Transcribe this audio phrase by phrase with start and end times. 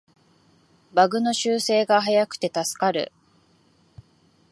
[0.95, 3.11] バグの修正が早くて助かる